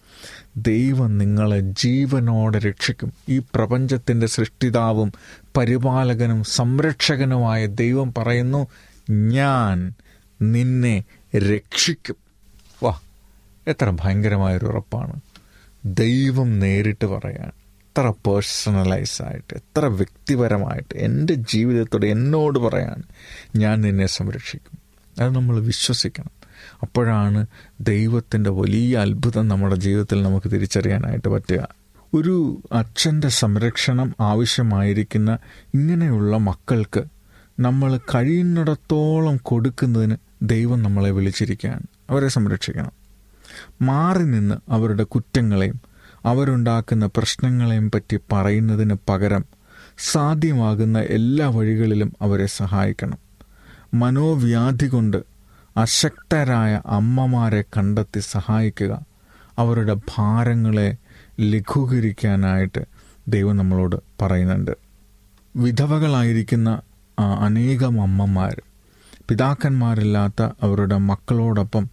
ദൈവം 0.58 1.18
നിങ്ങളെ 1.18 1.60
ജീവനോടെ 1.60 2.60
രക്ഷിക്കും. 2.60 3.14
ഈ 3.30 3.40
പ്രപഞ്ചത്തിന്റെ 3.40 4.28
സൃഷ്ടിതാവും 4.28 5.12
പരിപാലകനും 5.58 6.44
സംരക്ഷകനുമായ 6.44 7.66
ദൈവം 7.66 8.14
പറയുന്നു 8.18 8.68
ഞാൻ 9.10 9.94
നിന്നെ 10.42 11.04
രക്ഷിക്കും. 11.38 12.16
വാ 12.84 13.00
എത്ര 13.68 13.90
ഭയങ്കരമായൊരു 13.90 14.66
ഉറപ്പാണ് 14.66 15.20
ദൈവം 15.86 16.60
നേരിട്ട് 16.60 17.06
പറയാൻ 17.06 17.48
എത്ര 17.48 18.10
പേഴ്സണലൈസ് 18.10 19.22
ആയിട്ട് 19.22 19.54
എത്ര 19.54 19.86
വ്യക്തിപരമായിട്ട് 19.86 20.98
എന്റെ 20.98 21.34
ജീവിതത്തോട് 21.34 22.06
എന്നോട് 22.06 22.60
പറയാൻ 22.60 23.04
ഞാൻ 23.56 23.82
നിന്നെ 23.82 24.08
സംരക്ഷിക്കും. 24.08 24.80
അത് 25.24 25.36
നമ്മൾ 25.36 25.60
വിശ്വസിക്കണം. 25.60 26.30
അപ്പോഴാണ് 26.82 27.46
ദൈവത്തിന്റെ 27.82 28.50
വലിയ 28.50 28.98
അത്ഭുതം 28.98 29.48
നമ്മുടെ 29.48 29.76
ജീവിതത്തിൽ 29.76 30.24
നമുക്ക് 30.24 30.52
തിരിച്ചറിയാനായിട്ട് 30.52 31.30
പറ്റുക. 31.30 31.68
ഒരു 32.14 32.64
അച്ഛന്റെ 32.72 33.28
സംരക്ഷണം 33.28 34.16
ആവശ്യമായിരിക്കുന്ന 34.20 35.38
ഇങ്ങനെയുള്ള 35.74 36.38
മക്കൾക്ക് 36.38 37.04
നമ്മൾ 37.60 38.00
കഴിയുന്നിടത്തോളം 38.16 39.40
കൊടുക്കുന്നതിന് 39.44 40.16
ദൈവം 40.42 40.84
നമ്മളെ 40.84 41.12
വിളിച്ചിരിക്കുകയാണ്. 41.12 41.84
അവരെ 42.10 42.28
സംരക്ഷിക്കണം. 42.28 42.92
മാറി 43.82 44.24
നിന്ന് 44.24 44.56
അവരുടെ 44.70 45.04
കുറ്റങ്ങളെയും 45.04 45.82
അവരുണ്ടാക്കുന്ന 46.26 47.06
പ്രശ്നങ്ങളെയും 47.06 47.92
പറ്റി 47.92 48.20
പറയുന്നതിന് 48.32 48.96
പകരം 49.10 49.46
സാധ്യമാകുന്ന 49.98 51.00
എല്ലാ 51.00 51.48
വഴികളിലും 51.48 52.14
അവരെ 52.22 52.46
സഹായിക്കണം. 52.46 53.18
മനോവ്യാധി 53.94 54.86
കൊണ്ട് 54.86 55.24
അശക്തരായ 55.78 56.82
അമ്മമാരെ 56.86 57.62
കണ്ടെത്തി 57.62 58.20
സഹായിക്കുക. 58.20 59.06
അവരുടെ 59.58 59.94
ഭാരങ്ങളെ 59.94 60.96
ലഘൂകരിക്കാനായിട്ട് 61.40 62.86
ദൈവം 63.28 63.58
നമ്മളോട് 63.58 63.96
പറയുന്നുണ്ട്. 64.22 64.72
വിധവകളായിരിക്കുന്ന 65.56 66.82
അനേകം 67.20 68.02
അമ്മമാർ 68.02 68.62
പിതാക്കന്മാരില്ലാത്ത 69.30 70.42
അവരുടെ 70.62 70.98
മക്കളോടൊപ്പം 70.98 71.90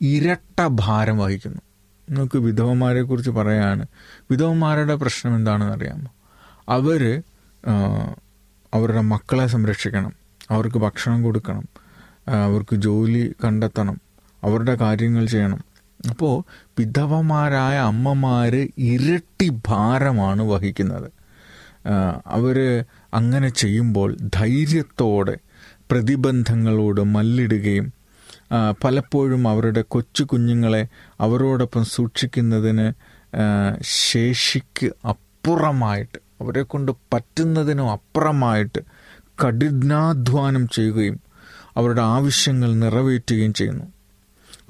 ഇരട്ട 0.00 0.66
ഭാരം 0.66 1.18
വഹിക്കുന്നു. 1.18 1.62
നിങ്ങൾക്ക് 2.10 2.38
വിധവമാരെക്കുറിച്ച് 2.38 3.30
പറയാണ് 3.30 3.86
വിധവമാരുടെ 4.30 4.94
പ്രശ്നം 4.94 5.36
എന്താണെന്ന് 5.36 5.74
അറിയാമോ 5.74 6.10
അവർ 6.68 7.22
അവരുടെ 8.74 9.00
മക്കളെ 9.00 9.46
സംരക്ഷിക്കണം. 9.46 10.12
അവർക്ക് 10.50 10.76
ഭക്ഷണം 10.76 11.22
കൊടുക്കണം. 11.22 11.64
അവർക്ക് 12.28 12.76
ജോലി 12.76 13.34
കണ്ടെത്തണം. 13.44 14.00
അവരുടെ 14.44 14.74
കാര്യങ്ങൾ 14.74 15.26
ചെയ്യണം. 15.26 15.60
അപ്പോൾ 16.10 16.44
വിധവമാരായ 16.78 17.78
അമ്മമാർ 17.78 18.68
ഇരട്ടി 18.78 19.48
ഭാരമാണ് 19.68 20.42
വഹിക്കുന്നത്. 20.42 21.10
അവർ 22.26 22.84
അങ്ങനെ 23.14 23.48
ചെയ്യുമ്പോൾ 23.48 24.16
ധൈര്യത്തോടെ 24.34 25.36
പ്രതിബന്ധങ്ങളോട് 25.90 27.00
മല്ലിടുകയും 27.00 27.92
പലപ്പോഴും 28.84 29.48
അവരുടെ 29.48 29.82
കൊച്ചു 29.82 30.24
കുഞ്ഞുങ്ങളെ 30.24 30.86
അവരോടൊപ്പം 31.20 31.84
സൂക്ഷിക്കുന്നതിന് 31.84 32.92
ശേഷിക്ക് 33.82 34.92
അപ്പുറമായിട്ട് 35.08 36.18
അവരെ 36.40 36.62
കൊണ്ട് 36.62 36.92
പറ്റുന്നതിനും 37.12 37.90
അപ്പുറമായിട്ട് 37.90 38.78
കഠിനാധ്വാനം 39.44 40.68
ചെയ്യുകയും 40.68 41.20
അവരുടെ 41.76 42.02
ആവശ്യങ്ങൾ 42.02 42.74
നിറവേറ്റുകയും 42.74 43.52
ചെയ്യുന്നു. 43.52 43.84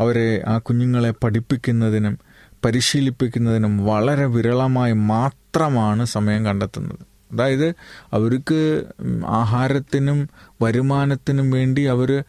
അവരെ 0.00 0.42
ആ 0.48 0.58
കുഞ്ഞുങ്ങളെ 0.58 1.10
പഠിപ്പിക്കുന്നതിനും 1.10 2.18
പരിശീലിപ്പിക്കുന്നതിനും 2.64 3.78
വളരെ 3.78 4.26
വിരളമായി 4.26 4.92
മാത്രമാണ് 4.92 6.04
സമയം 6.04 6.46
കണ്ടെത്തുന്നത്. 6.46 7.13
അതായത് 7.32 7.74
അവർക്ക് 8.12 8.84
ആഹാരത്തിനും 9.26 10.28
വരുമാനത്തിനും 10.62 11.50
വേണ്ടി 11.50 11.82
അവർ 11.82 12.24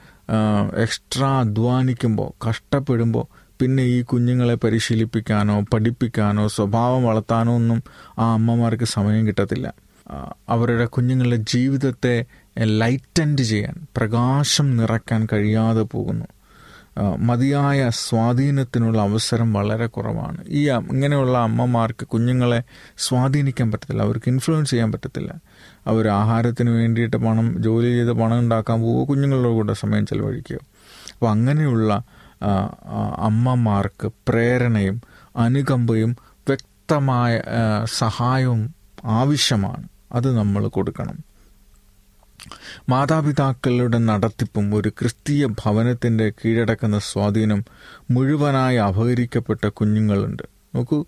എക്സ്ട്രാ 0.75 1.39
അധ്വാനിക്കുമ്പോൾ 1.39 2.49
കഷ്ടപ്പെടുമ്പോൾ 2.49 3.25
പിന്നെ 3.59 3.83
ഈ 3.83 4.01
കുഞ്ഞുങ്ങളെ 4.01 4.55
പരിശീലിപ്പിക്കാനോ 4.55 5.65
പഠിപ്പിക്കാനോ 5.73 6.47
സ്വഭാവം 6.47 7.03
വളർത്താനോ 7.03 7.55
ഒന്നും 7.55 7.83
ആ 8.19 8.33
അമ്മമാർക്ക് 8.33 8.83
സമയം 8.83 9.27
കിട്ടത്തില്ല. 9.27 9.73
അവരുടെ 10.49 10.85
കുഞ്ഞുങ്ങളുടെ 10.85 11.35
ജീവിതത്തെ 11.35 12.25
ലൈറ്റൻഡ് 12.59 13.41
ചെയ്യാൻ 13.41 13.87
പ്രകാശം 13.97 14.77
നിറക്കാൻ 14.77 15.27
കഴിയാതെ 15.33 15.81
പോകുന്നു. 15.81 16.25
മതിയായ 16.97 17.89
സ്വാധീനത്തിനുള്ള 17.89 19.01
അവസരം 19.01 19.53
വളരെ 19.53 19.87
കുറവാണ്. 19.87 20.37
ഈ 20.47 20.69
ഇങ്ങനെയുള്ള 20.69 21.37
അമ്മമാർക്ക് 21.37 22.07
കുഞ്ഞുങ്ങളെ 22.07 22.63
സ്വാധീനിക്കാൻ 22.97 23.71
പറ്റത്തില്ല 23.71 24.01
അവർക്ക് 24.01 24.29
ഇൻഫ്ലുവൻസ് 24.29 24.69
ചെയ്യാൻ 24.69 24.91
പറ്റത്തില്ല. 24.91 25.35
അവർ 25.87 26.07
ആഹാരത്തിന് 26.07 26.69
വേണ്ടിയിട്ട് 26.69 27.17
പണം 27.17 27.61
ജോലി 27.63 27.89
ചെയ്ത് 27.89 28.13
പണം 28.13 28.39
ഉണ്ടാക്കാൻ 28.39 28.81
പോവുക 28.81 29.07
കുഞ്ഞുങ്ങളുടെ 29.07 29.49
കൂടെ 29.49 29.73
സമയം 29.73 30.05
ചെലവഴിക്കുക. 30.05 30.57
അപ്പോൾ 31.13 31.29
അങ്ങനെയുള്ള 31.29 32.03
അമ്മമാർക്ക് 33.17 34.11
പ്രേരണയും 34.27 35.01
അനുകമ്പയും 35.37 36.17
വ്യക്തമായ 36.47 37.41
സഹായവും 37.85 38.75
ആവശ്യമാണ്. 39.05 39.87
അത് 40.11 40.37
നമ്മൾ 40.37 40.67
കൊടുക്കണം. 40.67 41.24
മാതാപിതാക്കളുടെ 42.89 43.97
നടത്തിപ്പും 43.97 44.75
ഒരു 44.75 44.89
ക്രിസ്തീയ 44.89 45.45
ഭവനത്തിന്റെ 45.45 46.29
കീഴടക്കുന്ന 46.29 46.99
സ്വാധീനം 46.99 47.63
മുഴുവനായി 48.11 48.77
അപഹരിക്കപ്പെട്ട 48.77 49.67
കുഞ്ഞുങ്ങളുണ്ട്. 49.67 50.43
നോക്കൂ 50.75 51.05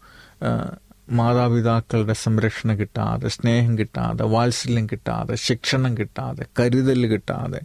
മാതാപിതാക്കളുടെ 1.10 2.14
സംരക്ഷണം 2.14 2.80
കിട്ടാതെ 2.80 3.28
സ്നേഹം 3.28 3.78
കിട്ടാതെ 3.78 4.24
വാത്സല്യം 4.24 4.88
കിട്ടാതെ 4.88 5.36
ശിക്ഷണം 5.36 5.98
കിട്ടാതെ 5.98 6.46
കരുതൽ 6.60 7.06
കിട്ടാതെ 7.08 7.62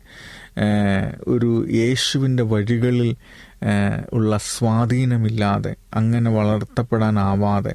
ഒരു 1.26 1.66
യേശുവിന്റെ 1.70 2.42
വഴികളിൽ 2.42 3.16
ഉള്ള 4.12 4.38
സ്വാധീനമില്ലാതെ 4.38 5.74
അങ്ങനെ 5.94 6.30
വളർത്തപ്പെടാനാവാതെ 6.30 7.74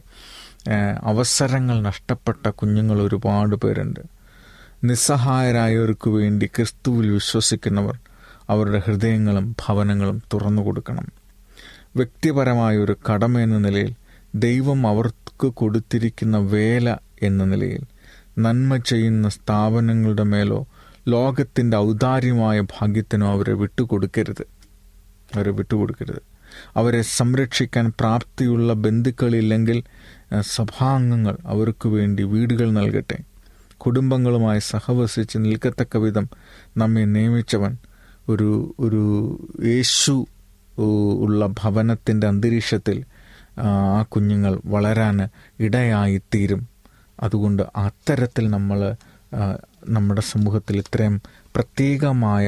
അവസരങ്ങൾ 1.04 1.82
നഷ്ടപ്പെട്ട 1.82 2.50
കുഞ്ഞുങ്ങൾ 2.50 3.02
ഒരുപാട് 3.02 3.56
പേരുണ്ട്. 3.56 4.17
നിസ്സഹായരായവർക്ക് 4.84 6.10
വേണ്ടി 6.10 6.46
ക്രിസ്തുവിൽ 6.46 7.12
വിശ്വസിക്കുന്നവർ 7.12 8.00
അവരുടെ 8.50 8.82
ഹൃദയങ്ങളും 8.86 9.56
ഭവനങ്ങളും 9.68 10.24
തുറന്നു 10.34 10.62
കൊടുക്കണം. 10.62 11.06
വ്യക്തിപരമായ 11.96 12.78
ഒരു 12.78 12.98
കടമ 13.10 13.40
എന്ന 13.40 13.58
നിലയിൽ 13.58 13.94
ദൈവം 14.36 14.88
അവർക്ക് 14.88 15.48
കൊടുത്തിരിക്കുന്ന 15.48 16.38
വേല 16.38 16.98
എന്ന 17.22 17.44
നിലയിൽ 17.44 17.82
നന്മ 18.40 18.78
ചെയ്യുന്ന 18.78 19.30
സ്ഥാപനങ്ങളുടെ 19.30 20.24
മേലോ 20.24 20.68
ലോകത്തിന്റെ 21.08 21.78
ഔദാര്യമായ 21.78 22.62
ഭാഗ്യത്തിനോ 22.62 23.32
അവരെ 23.32 23.54
വിട്ടുകൊടുക്കരുത്. 23.54 24.48
അവരെ 25.36 25.52
വിട്ടുകൊടുക്കരുത്. 25.52 26.22
അവരെ 26.76 27.02
സംരക്ഷിക്കാൻ 27.02 27.94
പ്രാപ്തിയുള്ള 28.00 28.74
ബന്ധുക്കളില്ലെങ്കിൽ 28.74 29.84
സഭാംഗങ്ങൾ 30.42 31.38
അവർക്ക് 31.46 31.90
വേണ്ടി 31.90 32.24
വീടുകൾ 32.24 32.72
നൽകട്ടെ. 32.72 33.18
കുടുംബങ്ങളുമായി 33.78 34.60
സഹവസിച്ച് 34.60 35.38
നിൽക്കത്തക്ക 35.38 35.98
വിധം 35.98 36.26
നമ്മെ 36.78 37.06
നിയമിച്ചവൻ 37.06 37.74
ഒരു 38.30 38.76
ഒരു 38.80 39.04
യേശു 39.66 40.16
ഉള്ള 41.20 41.48
ഭവനത്തിന്റെ 41.48 42.28
അന്തരീക്ഷത്തിൽ 42.28 42.98
ആ 43.60 44.02
കുഞ്ഞുങ്ങൾ 44.04 44.62
വളരാൻ 44.66 45.18
ഇടയായിത്തീരും. 45.60 46.62
അതുകൊണ്ട് 47.20 47.64
അത്തരത്തിൽ 47.76 48.50
നമ്മൾ 48.50 48.80
നമ്മുടെ 49.88 50.22
സമൂഹത്തിൽ 50.22 50.78
ഇത്രയും 50.78 51.22
പ്രത്യേകമായ 51.56 52.48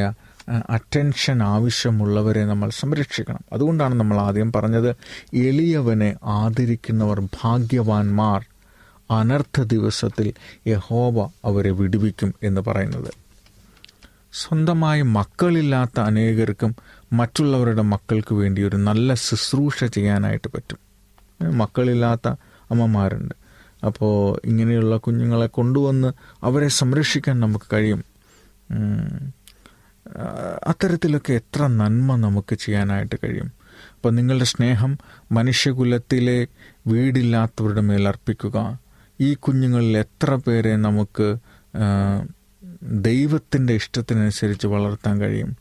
അറ്റൻഷൻ 0.69 1.43
ആവശ്യമുള്ളവരെ 1.43 2.45
നമ്മൾ 2.45 2.69
സംരക്ഷിക്കണം. 2.69 3.43
അതുകൊണ്ടാണ് 3.53 3.95
നമ്മൾ 3.95 4.17
ആദ്യം 4.19 4.51
പറഞ്ഞത് 4.51 4.89
എളിയവനെ 5.47 6.15
ആദരിക്കുന്നവർ 6.23 7.19
ഭാഗ്യവാന്മാർ. 7.19 8.41
അനർത്ഥ 9.11 9.61
ദിവസത്തിൽ 9.61 10.33
യഹോവ 10.67 11.29
അവരെ 11.45 11.69
വിടുവിക്കും 11.69 12.35
എന്ന് 12.43 12.61
പറയുന്നത്. 12.61 13.13
സ്വന്തമായി 14.33 15.01
മക്കളില്ലാത്ത 15.01 15.99
അനേകർക്കും 15.99 16.75
മറ്റുള്ളവരുടെ 17.13 17.81
മക്കൾക്ക് 17.81 18.33
വേണ്ടി 18.33 18.63
ഒരു 18.63 18.75
നല്ല 18.75 19.13
ശുശ്രൂഷ 19.13 19.83
ചെയ്യാനായിട്ട് 19.83 20.47
പറ്റും. 20.47 20.79
മക്കളില്ലാത്ത 21.57 22.27
അമ്മമാരുണ്ട്. 22.71 23.35
അപ്പോൾ 23.85 24.39
ഇങ്ങനെയുള്ള 24.45 24.97
കുഞ്ഞുങ്ങളെ 24.97 25.47
കൊണ്ടുവന്ന് 25.47 26.13
അവരെ 26.43 26.67
സംരക്ഷിക്കാൻ 26.67 27.39
നമുക്ക് 27.39 27.65
കഴിയും. 27.73 28.03
അത്തരത്തിലൊക്കെ 30.67 31.33
എത്ര 31.33 31.67
നന്മ 31.67 32.15
നമുക്ക് 32.15 32.55
ചെയ്യാനായിട്ട് 32.55 33.15
കഴിയും. 33.23 33.51
അപ്പം 33.95 34.15
നിങ്ങളുടെ 34.15 34.45
സ്നേഹം 34.45 34.97
മനുഷ്യകുലത്തിലെ 35.31 36.47
വീടില്ലാത്തവരുടെ 36.87 37.81
മേൽ 37.81 38.07
അർപ്പിക്കുക 38.07 38.79
ഈ 39.21 39.33
കുഞ്ഞുങ്ങളിൽ 39.33 39.97
എത്ര 39.97 40.35
പേരെ 40.35 40.75
നമുക്ക് 40.75 41.35
ദൈവത്തിന്റെ 42.83 43.73
ഇഷ്ടത്തിനനുസരിച്ച് 43.73 44.67
വളർത്താൻ 44.67 45.21
കഴിയും? 45.21 45.57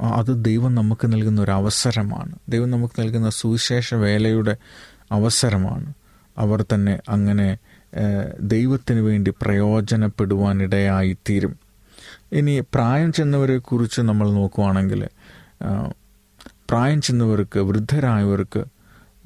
അത് 0.00 0.44
ദൈവം 0.44 0.74
നമുക്ക് 0.74 1.12
നൽകുന്ന 1.12 1.40
ഒരു 1.40 1.50
അവസരമാണ്. 1.50 2.38
ദൈവം 2.48 2.70
നമുക്ക് 2.70 3.00
നൽകുന്ന 3.00 3.30
സുവിശേഷ 3.30 3.94
വേലയുടെ 3.94 4.56
അവസരമാണ്. 5.12 5.94
അവർ 6.38 6.62
തന്നെ 6.62 7.00
അങ്ങനെ 7.08 7.58
ദൈവത്തിന് 8.40 9.00
വേണ്ടി 9.00 9.32
പ്രയോജനപ്പെടുവാനിടയായിത്തീരും. 9.42 11.56
ഇനി 12.32 12.62
പ്രായം 12.74 13.12
ചെന്നവരെ 13.12 13.58
കുറിച്ച് 13.58 14.00
നമ്മൾ 14.00 14.30
നോക്കുവാണെങ്കിൽ 14.30 15.08
പ്രായം 16.70 17.00
ചെന്നവർക്ക് 17.00 17.58
വൃദ്ധരായവർക്ക് 17.58 18.64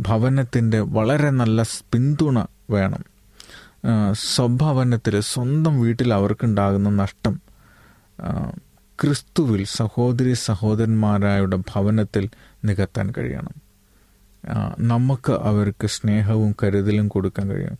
ഭവനത്തിന്റെ 0.01 0.81
വളരെ 0.81 1.31
നല്ല 1.31 1.63
പിന്തുണ 1.63 2.47
വേണം. 2.71 3.05
സ്വഭവനത്തിൽ 4.13 5.21
സ്വന്തം 5.21 5.81
വീട്ടിൽ 5.81 6.15
അവർക്കുണ്ടാകുന്ന 6.15 6.91
നഷ്ടം 6.91 7.41
ക്രിസ്തുവിൽ 9.03 9.65
സഹോദരി 9.65 10.33
സഹോദരന്മാരായുടെ 10.33 11.57
ഭവനത്തിൽ 11.57 12.29
നികത്താൻ 12.65 13.13
കഴിയണം. 13.19 13.71
നമുക്ക് 14.79 15.33
അവർക്ക് 15.33 15.87
സ്നേഹവും 15.87 16.57
കരുതലും 16.63 17.09
കൊടുക്കാൻ 17.09 17.51
കഴിയും 17.51 17.79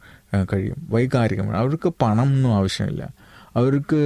കഴിയും. 0.53 0.87
വൈകാരികമാണ്. 0.91 1.57
അവർക്ക് 1.57 1.89
പണമൊന്നും 2.03 2.55
ആവശ്യമില്ല. 2.55 3.09
അവർക്ക് 3.57 4.01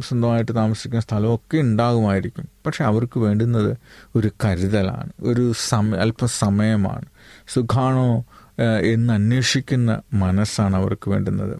സ്വന്തമായിട്ട് 0.00 0.54
താമസിക്കുന്ന 0.54 1.00
സ്ഥലമൊക്കെ 1.00 1.56
ഉണ്ടാകുമായിരിക്കും. 1.56 2.48
പക്ഷെ 2.66 2.84
അവർക്ക് 2.84 3.18
വേണ്ടുന്നത് 3.18 3.76
ഒരു 4.16 4.30
കരുതലാണ് 4.44 5.12
ഒരു 5.20 5.52
സമ 5.68 5.96
അല്പസമയമാണ്. 5.96 7.04
സുഖാണോ 7.48 8.24
എന്ന് 8.82 9.12
അന്വേഷിക്കുന്ന 9.12 10.00
മനസ്സാണ് 10.14 10.76
അവർക്ക് 10.76 11.08
വേണ്ടുന്നത്. 11.10 11.56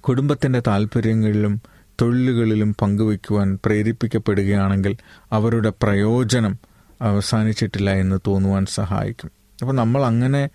കുടുംബത്തിന്റെ 0.00 0.62
താല്പര്യങ്ങളിലും 0.66 1.62
തൊഴിലുകളിലും 2.00 2.76
പങ്കുവയ്ക്കുവാൻ 2.82 3.58
പ്രേരിപ്പിക്കപ്പെടുകയാണെങ്കിൽ 3.64 4.96
അവരുടെ 5.32 5.72
പ്രയോജനം 5.82 6.58
അവസാനിച്ചിട്ടില്ല 7.02 7.90
എന്ന് 7.90 8.18
തോന്നുവാൻ 8.26 8.66
സഹായിക്കും. 8.66 9.30
അപ്പോൾ 9.60 9.72
നമ്മൾ 9.72 10.04
അങ്ങനെ 10.04 10.48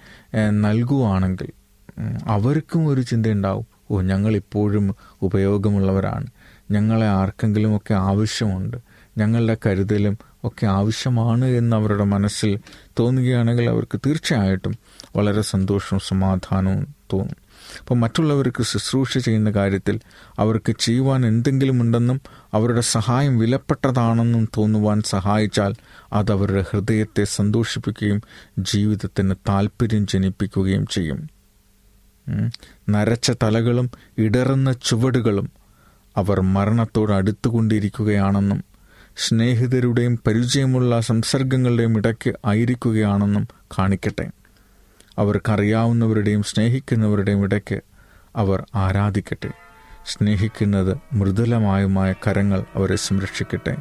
നൽകുവാണെങ്കിൽ 0.62 1.50
അവർക്കും 2.26 2.88
ഒരു 2.88 3.02
ചിന്തയുണ്ടാവും. 3.02 3.73
ഓ 3.92 4.02
ഞങ്ങൾ 4.02 4.36
ഇപ്പോഴും 4.36 4.96
ഉപയോഗമുള്ളവരാണ്. 5.22 6.28
ഞങ്ങളെ 6.72 7.08
ആർക്കെങ്കിലും 7.08 7.78
ഒക്കെ 7.78 7.94
ആവശ്യമുണ്ട്. 7.94 8.78
ഞങ്ങളുടെ 9.18 9.58
കരുതലും 9.66 10.18
ഒക്കെ 10.44 10.66
ആവശ്യമാണ് 10.66 11.46
എന്ന് 11.46 11.78
അവരുടെ 11.78 12.04
മനസ്സിൽ 12.04 12.60
തോന്നുകയാണെങ്കിൽ 13.00 13.70
അവർക്ക് 13.70 14.00
തീർച്ചയായിട്ടും 14.06 14.76
വളരെ 15.16 15.42
സന്തോഷവും 15.42 16.00
സമാധാനവും 16.08 16.96
തോന്നും. 17.14 17.36
അപ്പോൾ 17.80 17.96
മറ്റുള്ളവർക്ക് 17.96 18.64
ശുശ്രൂഷ 18.64 19.18
ചെയ്യുന്ന 19.18 19.52
കാര്യത്തിൽ 19.52 20.00
അവർക്ക് 20.40 20.76
ചെയ്യുവാൻ 20.80 21.26
എന്തെങ്കിലും 21.26 21.82
ഉണ്ടെന്നും 21.82 22.22
അവരുടെ 22.54 22.82
സഹായം 22.82 23.40
വിലപ്പെട്ടതാണെന്നും 23.40 24.50
തോന്നുവാൻ 24.58 25.02
സഹായിച്ചാൽ 25.02 25.76
അത് 26.14 26.32
അവരുടെ 26.32 26.66
ഹൃദയത്തെ 26.72 27.24
സന്തോഷിപ്പിക്കുകയും 27.24 28.22
ജീവിതത്തിന് 28.60 29.36
താല്പര്യം 29.50 30.08
ജനിപ്പിക്കുകയും 30.08 30.88
ചെയ്യും. 30.88 31.30
നരച്ച 32.90 33.32
തലകളും 33.44 33.92
ഇടറുന്ന 34.18 34.72
ചുവടുകളും 34.72 35.52
അവർ 36.18 36.42
മരണത്തോട് 36.42 37.12
അടുത്തുകൊണ്ടിരിക്കുകയാണെന്നും 37.12 38.64
സ്നേഹിതരുടെയും 39.18 40.20
പരിചയമുള്ള 40.28 41.00
സംസർഗങ്ങളുടെയും 41.00 41.98
ഇടയ്ക്ക് 41.98 42.34
ആയിരിക്കുകയാണെന്നും 42.46 43.48
കാണിക്കട്ടെ. 43.80 44.32
അവർക്കറിയാവുന്നവരുടെയും 45.18 46.44
സ്നേഹിക്കുന്നവരുടെയും 46.44 47.44
ഇടയ്ക്ക് 47.44 47.82
അവർ 48.36 48.66
ആരാധിക്കട്ടെ. 48.76 49.52
സ്നേഹിക്കുന്നത് 50.06 50.98
മൃദുലമായുമായ 51.14 52.14
കരങ്ങൾ 52.28 52.66
അവരെ 52.76 52.96
സംരക്ഷിക്കട്ടെ. 52.96 53.76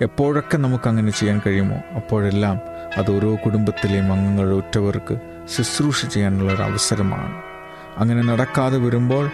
എപ്പോഴൊക്കെ 0.00 0.56
നമുക്കങ്ങനെ 0.56 1.10
ചെയ്യാൻ 1.10 1.40
കഴിയുമോ 1.46 1.76
അപ്പോഴെല്ലാം 1.96 2.60
അത് 2.96 3.16
ഓരോ 3.16 3.34
കുടുംബത്തിലെയും 3.34 4.12
അംഗങ്ങളുടെ 4.12 4.56
ഉറ്റവർക്ക് 4.56 5.18
ശുശ്രൂഷ 5.56 6.06
ചെയ്യാനുള്ള 6.06 6.54
ഒരു 6.54 6.62
അവസരമാണ് 6.62 7.45
അങ്ങനെ 7.98 8.22
നടക്കാതെ 8.22 8.78
വരുമ്പോൾ 8.78 9.30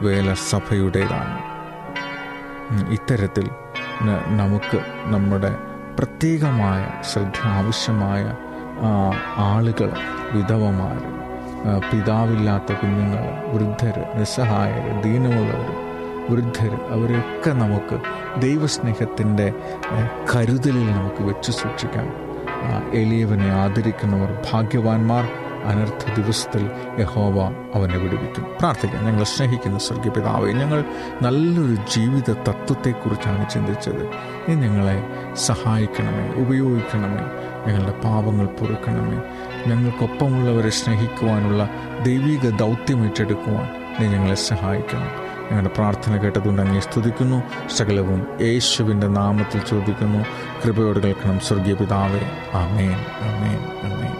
വേല 0.00 0.32
സഭയുടേതാണ്. 0.50 1.36
ഇത്തരത്തിൽ 2.90 3.50
നമുക്ക് 4.36 4.78
നമ്മുടെ 5.04 5.56
പ്രത്യേകമായ 5.98 6.86
ശ്രദ്ധ 7.12 7.38
ആവശ്യമായ 7.48 8.22
ആളുകൾ 9.36 9.90
വിധവമാർ 10.32 10.98
പിതാവില്ലാത്ത 11.90 12.72
കുഞ്ഞുങ്ങൾ 12.72 13.24
വൃദ്ധർ 13.52 13.96
നിസ്സഹായർ 14.14 15.02
ദീനമുള്ളവർ 15.02 15.70
വൃദ്ധർ 16.30 16.72
അവരെയൊക്കെ 16.90 17.50
നമുക്ക് 17.50 17.96
ദൈവസ്നേഹത്തിന്റെ 18.40 19.52
കരുതലിൽ 20.34 20.86
നമുക്ക് 20.92 21.22
വെച്ചു 21.22 21.50
സൂക്ഷിക്കാം. 21.50 22.08
എളിയവനെ 22.94 23.48
ആദരിക്കുന്നവർ 23.52 24.30
ഭാഗ്യവാന്മാർ 24.52 25.24
അനർത്ഥ 25.64 26.20
ദിവസത്തിൽ 26.20 26.70
യഹോവ 26.98 27.42
അവനെ 27.74 27.96
വിടുവിക്കും. 27.96 28.44
പ്രാർത്ഥിക്കാം. 28.60 29.04
ഞങ്ങൾ 29.04 29.24
സ്നേഹിക്കുന്ന 29.24 29.78
സ്വർഗീയ 29.78 30.10
പിതാവെ 30.10 30.52
ഞങ്ങൾ 30.52 30.84
നല്ലൊരു 31.22 31.74
ജീവിത 31.74 32.32
തത്വത്തെക്കുറിച്ചാണ് 32.32 33.50
ചിന്തിച്ചത്. 33.50 34.08
നീ 34.48 34.54
ഞങ്ങളെ 34.54 35.04
സഹായിക്കണമേ 35.34 36.42
ഉപയോഗിക്കണമേ 36.42 37.40
ഞങ്ങളുടെ 37.66 37.92
പാപങ്ങൾ 37.92 38.46
പൊറുക്കണമേ 38.46 39.22
ഞങ്ങൾക്കൊപ്പമുള്ളവരെ 39.66 40.70
സ്നേഹിക്കുവാനുള്ള 40.70 41.68
ദൈവിക 42.02 42.50
ദൗത്യം 42.50 43.04
ഏറ്റെടുക്കുവാൻ 43.04 43.68
നീ 44.00 44.06
ഞങ്ങളെ 44.06 44.34
സഹായിക്കണം. 44.34 45.30
ഞങ്ങളുടെ 45.42 45.68
പ്രാർത്ഥന 45.68 46.16
കേട്ടതുകൊണ്ട് 46.16 46.62
അങ്ങേ 46.62 46.80
സ്തുതിക്കുന്നു. 46.80 47.42
സകലവും 47.76 48.26
യേശുവിന്റെ 48.40 49.06
നാമത്തിൽ 49.06 49.60
ചോദിക്കുന്നു. 49.70 50.24
കൃപയോട് 50.64 50.98
കേൾക്കണം 50.98 51.40
സ്വർഗീയ 51.40 51.74
പിതാവേ. 51.74 52.20
അമേൻ 52.54 52.96
അമേൻ 53.20 53.92
ആമേൻ. 53.92 54.19